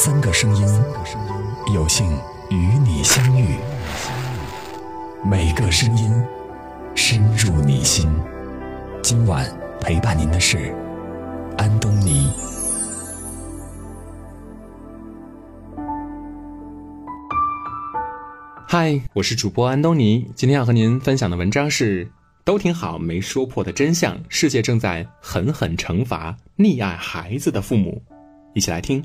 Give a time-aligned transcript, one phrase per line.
[0.00, 0.64] 三个声音，
[1.74, 2.06] 有幸
[2.50, 3.56] 与你相遇。
[5.24, 6.24] 每个声音
[6.94, 8.08] 深入你心。
[9.02, 9.44] 今晚
[9.80, 10.72] 陪伴您的是
[11.56, 12.30] 安东尼。
[18.68, 20.30] 嗨，我是主播安东尼。
[20.36, 22.08] 今天要和您分享的文章是：
[22.44, 24.16] 都挺好，没说破的真相。
[24.28, 28.00] 世界正在狠狠惩罚溺爱孩子的父母。
[28.54, 29.02] 一起来听。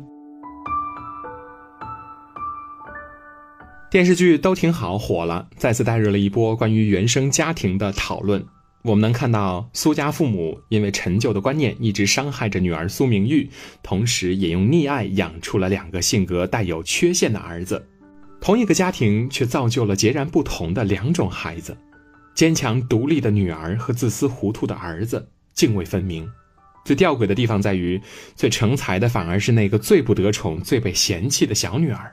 [3.94, 8.44] 电视剧都挺好，火了，再次带入了一波关于原生家庭的讨论。
[8.82, 13.48] 我们能看到苏家父母因为陈旧的观念一直伤害着女儿苏明玉，
[13.84, 17.88] 同时也用溺爱养出了两个性格带有缺陷的儿子。
[18.42, 21.78] 同一个家庭却造就了截然不同的两种孩子：
[22.34, 26.28] 坚强独立的女儿和自私糊涂的儿子，泾渭分明。
[26.84, 28.02] 最吊诡的地方在于，
[28.36, 32.12] 最成才的反而是那个最不得宠、最被嫌弃的小女儿。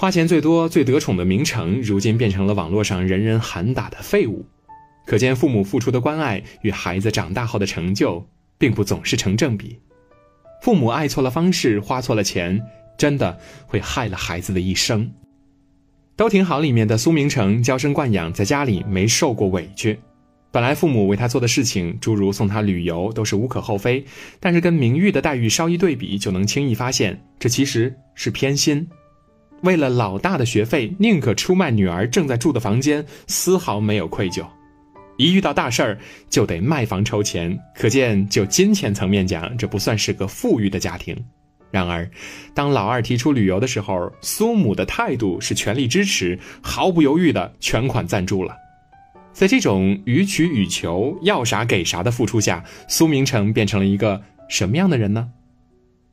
[0.00, 4.46] 花钱最多、最得宠的明成，如今变成了网络上人人喊打的废物。
[5.04, 8.24] 可见父母付出的关爱与孩子长大后的成就，
[8.58, 9.76] 并不总是成正比。
[10.62, 12.62] 父母爱错了方式，花错了钱，
[12.96, 15.10] 真的会害了孩子的一生。
[16.14, 16.60] 都挺好。
[16.60, 19.98] 里面的苏明成娇生惯养，在家里没受过委屈。
[20.52, 24.04] 本来父母为他做的事情，诸如送他旅游，都是无可厚非。
[24.38, 28.88] 但是跟明玉的待遇稍一对比，就能轻易发现，这其实是偏心。
[29.62, 34.46] 为了老大的学费，宁可出卖女儿正在住的房间，丝毫没有愧疚。
[35.16, 35.98] 一遇到大事儿，
[36.30, 37.58] 就得卖房筹钱。
[37.74, 41.16] 可见，就金钱层面讲，这不算是个富裕的家庭。
[41.72, 42.08] 然而，
[42.54, 48.56] 当老二提出旅游的时候，苏母的态度是全力支持，毫不犹豫的全款赞助了。
[49.32, 55.28] 在这种予取予求、要啥给啥的付出下，苏明成变成了一个什么样的人呢？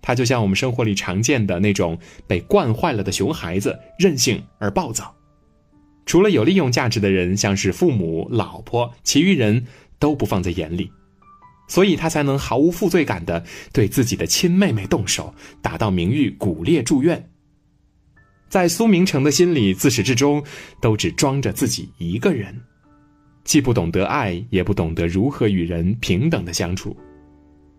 [0.05, 5.11] 他就像我们生活里常见的那种被惯坏了的熊孩子，任性而暴躁。
[6.05, 9.65] 除了有利用价值的人，像是父母、老婆，其余人
[9.97, 10.91] 都不放在眼里，
[11.67, 13.43] 所以他才能毫无负罪感的
[13.73, 17.27] 对自己的亲妹妹动手，打到名誉骨裂住院。
[18.47, 20.43] 在苏明成的心里，自始至终
[20.79, 22.55] 都只装着自己一个人，
[23.43, 26.95] 既不懂得爱，也不懂得如何与人平等的相处。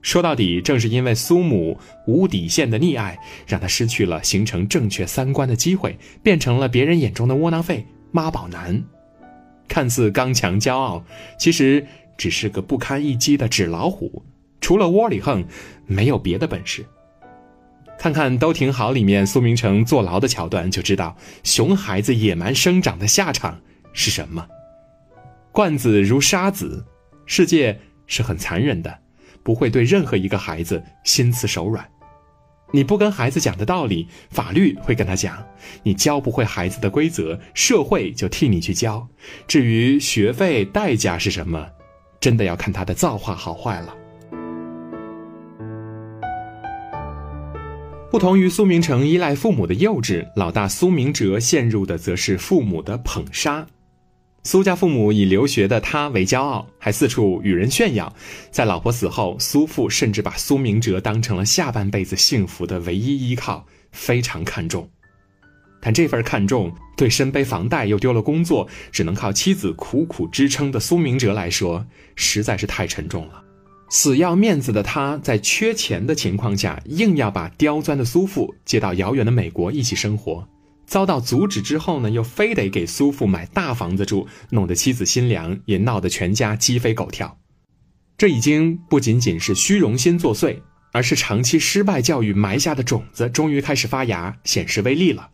[0.02, 8.84] 说到底，正是因为苏母无底线的溺爱，让他失去了形成正确三观的机会，变成了别人眼中的窝囊废、妈宝男。
[9.66, 11.04] 看似刚强骄傲，
[11.38, 11.84] 其实
[12.16, 14.24] 只是个不堪一击的纸老虎，
[14.60, 15.44] 除了窝里横，
[15.86, 16.86] 没有别的本事。
[17.98, 23.60] 看看《都挺好》里面苏明成坐牢的桥段，就知道熊孩子野蛮生长的下场
[23.92, 24.46] 是什么。
[25.50, 26.84] 惯子如杀子，
[27.24, 28.98] 世界是很残忍的。
[29.46, 31.86] 不会对任何一个孩子心慈手软，
[32.72, 35.34] 你不跟孩子讲的道理，法律会跟他讲；
[35.84, 39.06] 你教不会孩子的规则，社会就替你去教。
[39.46, 41.64] 至于学费代价是什么，
[42.18, 43.94] 真的要看他的造化好坏了。
[48.10, 53.64] 不同于苏明成依赖父母的幼稚，老大苏明哲陷入的则是父母的捧杀。
[54.46, 58.14] 苏家父母以留学的他为骄傲，还四处与人炫耀。
[58.52, 64.88] 在老婆死后，苏父甚至把苏明哲当成了下半辈子幸福的唯一依靠，非常看重。
[65.80, 73.42] 但这份看重，对身背房贷又丢了工作，只能靠妻子苦苦支撑的苏明哲来说，实在是太沉重了。
[73.90, 80.46] 死要面子的他，在缺钱的情况下，硬要把刁钻的苏父接到遥远的美国一起生活。
[80.86, 87.38] 遭到阻止之后呢，又非得给苏父买大房子住，弄得妻子心凉，也闹得全家鸡飞狗跳。
[88.16, 90.60] 这已经不仅仅是虚荣心作祟，
[90.92, 95.30] 而是长期失败教育埋下的种子终于开始发芽，显示威力了。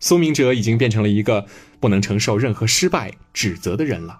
[0.00, 1.46] 苏明哲已经变成了一个
[1.78, 4.18] 不能承受任何失败指责的人了。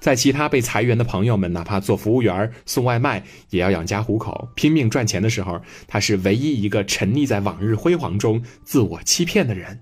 [0.00, 9.80] 在其他被裁员的朋友们，哪怕做服务员、送外卖，也要养家糊口、拼命赚钱的时候，他是唯一一个沉溺在往日辉煌中自我欺骗的人。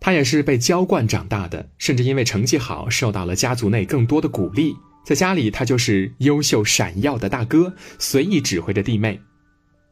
[0.00, 4.76] 他也是被娇惯长大的，甚至因为成绩好，受到了家族内更多的鼓励。
[5.04, 9.20] 在家里，他就是优秀闪耀的大哥，随意指挥着弟妹。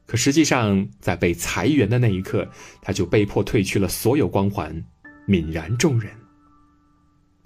[0.06, 2.49] 可实际上，在被裁员的那一刻，
[2.82, 4.84] 他就被迫褪去了所有光环，
[5.26, 6.12] 泯然众人。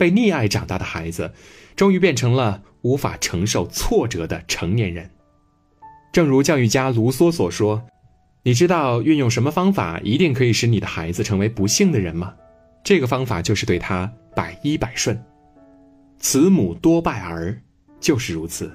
[0.00, 1.34] 被溺爱长大的孩子，
[1.76, 5.10] 终于变成了无法承受挫折的成年人。
[6.10, 7.82] 正如教育家卢梭所说
[8.42, 12.32] ：“你知道运用什么方法一定可以使你的孩子成为不幸的人吗？
[12.82, 15.22] 这个方法就是对他百依百顺。
[16.18, 17.60] 慈母多败儿，
[18.00, 18.72] 就是如此。”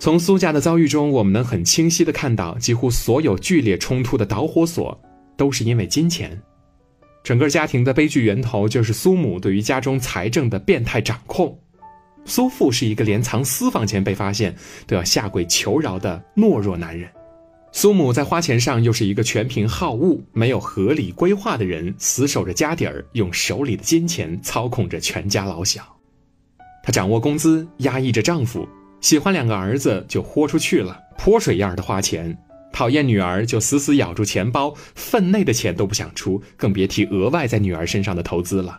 [0.00, 5.00] 从苏家的遭遇中，我们能很清晰的看到，几乎所有剧烈冲突的导火索
[5.36, 6.42] 都是因为金钱。
[7.28, 11.60] 整个家庭的悲剧源头就是苏母对于家中财政的变态掌控。
[12.24, 17.06] 苏父是一个连藏私房钱被发现都要下跪求饶的懦弱男人，
[17.70, 25.82] 苏母在花钱上又是一个全凭好恶、没有合理规划的人，死守着家底儿，用手里的金钱操控着全家老小。
[26.82, 28.66] 她掌握工资，压抑着丈夫。
[29.02, 32.34] 喜欢两个儿子就豁出去了，泼水一样的花钱；
[32.72, 38.78] 讨厌女儿就死死咬住钱包，分内的钱都不想出，更别提额外在女儿身上的投资了。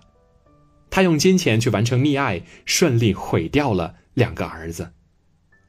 [0.89, 4.91] 他用金钱去完成溺爱，顺利毁掉了两个儿子。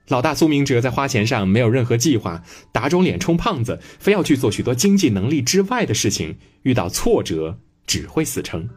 [0.08, 8.68] 老大苏明哲在花钱上没有任何计划，打肿脸充胖子，非要去做许多经济能力之外的事情，遇到挫折只会死撑。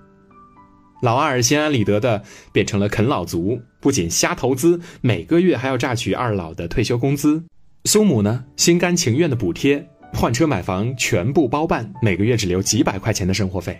[1.01, 7.43] 老二心安理得的变成了啃老族，不仅瞎投资，每个月还要榨取二老的退休工资。
[7.85, 13.77] 苏母呢，心甘情愿的补贴，换车买房全部包办，每个月只留几百块钱的生活费。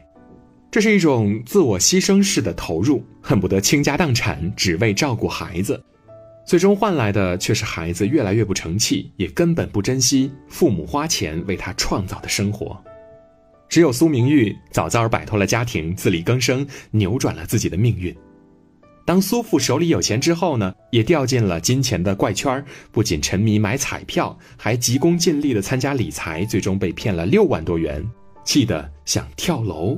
[0.70, 5.82] 这是一种自我牺牲式的投入，恨不得倾家荡产，只为照顾孩子。
[6.46, 12.78] 最终换来的却是孩子越来越不成器，也根本不珍惜父母花钱为他创造的生活。
[13.70, 18.14] 只有苏明玉早早摆脱了家庭，自力更生，扭转了自己的命运。
[19.06, 28.04] 当苏父手里有钱之后呢，也掉进了金钱的怪圈不仅沉迷买彩票，还急功近利的参加理财，最终被骗了六万多元，
[28.46, 29.98] 气得想跳楼。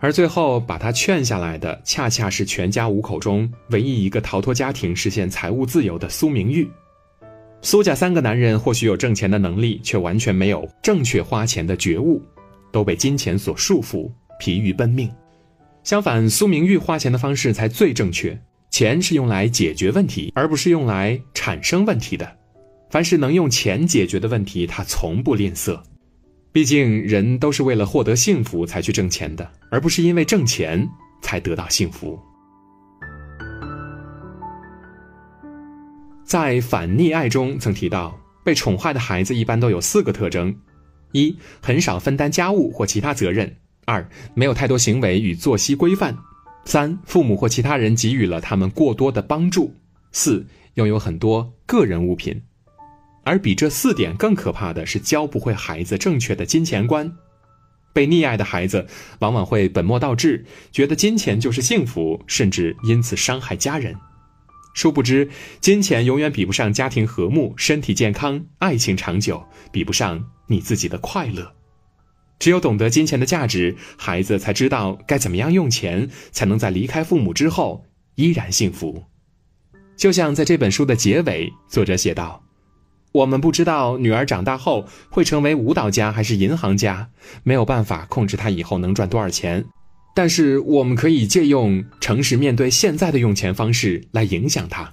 [0.00, 6.68] 而最后把他劝下来的，恰恰是全家五口中唯一一个逃脱家庭、实现财务自由的苏明玉。
[7.62, 12.20] 苏家三个男人或许有挣钱的能力，却完全没有正确花钱的觉悟。
[12.72, 14.10] 都被金钱所束缚，
[14.40, 15.08] 疲于奔命。
[15.84, 18.36] 相反，苏明玉花钱的方式才最正确。
[18.70, 22.36] 钱是用来解决问题，而不是用来产生问题的。
[22.90, 25.78] 凡是能用钱解决的问题，他从不吝啬。
[26.52, 30.88] 毕竟，人都是为了获得幸福才去挣钱的，而不是因为挣钱
[31.20, 32.18] 才得到幸福。
[36.24, 40.54] 在反溺爱中曾提到，被宠坏的孩子一般都有四个特征。
[41.12, 43.46] 一很少分担家务或其他责任；
[43.84, 46.14] 二没有太多行为与作息规范；
[46.64, 49.70] 三父母或其他人给予了他们过多的帮助；
[50.12, 52.42] 四拥有很多个人物品。
[53.24, 57.10] 而比这四点更可怕的是教不会孩子正确的金钱观。
[57.92, 58.86] 被溺爱的孩子
[59.20, 63.94] 往往会本末倒置，觉得金钱就是幸福，甚至因此伤害家人。
[64.74, 71.54] 殊不知，金钱永远比不上家庭和睦、身体健康、爱情长久，比不上你自己的快乐。
[72.38, 77.84] 只有懂得金钱的价值，孩子才知道该怎么样用钱，才能在离开父母之后
[78.16, 79.04] 依然幸福。
[79.96, 82.42] 就像在这本书的结尾，作者写道
[83.12, 87.08] ：“我们不知道女儿长大后会成为舞蹈家还是银行家，
[87.44, 89.64] 没有办法控制她以后能赚多少钱。”
[90.16, 94.92] 但是我们可以借用诚实面对现在的用钱方式来影响他，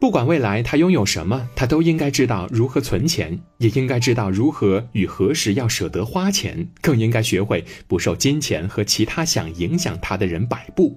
[0.00, 10.96] 不管未来他拥有什么，他都应该知道如何存钱，也应该知道如何与何时要舍得花钱，更应该学会不受金钱和其他想影响他的人摆布。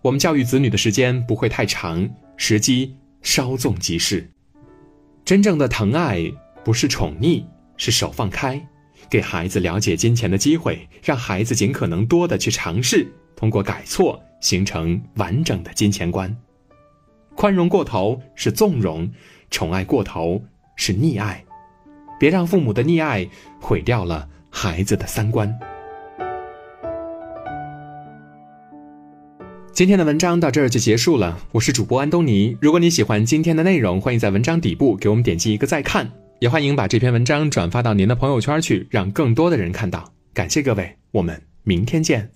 [0.00, 4.30] 我们教育子女的时间不会太长，时机稍纵即逝。
[5.24, 6.22] 真正的疼爱
[6.64, 7.44] 不是宠溺，
[7.76, 8.64] 是手放开。
[9.10, 16.34] 给孩子了解金钱的机会，让孩子尽可能多的去尝试，通过改错形成完整的金钱观。
[17.36, 19.08] 宽容过头是纵容，
[19.50, 20.42] 宠爱过头
[20.74, 21.44] 是溺爱。
[22.18, 23.28] 别让父母的溺爱
[23.60, 25.54] 毁掉了孩子的三观。
[29.70, 32.56] 今天的文章到这儿就结束了，我是主播安东尼。
[32.58, 36.10] 如果你喜欢今天的内容，欢迎在文章底部给我们点击一个再看。
[36.38, 40.10] 也欢迎把这篇文章转发到您的朋友圈去，让更多的人看到。
[40.32, 42.30] 感谢各位，我们明天见。